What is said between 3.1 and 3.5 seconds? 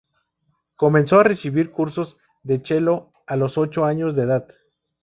a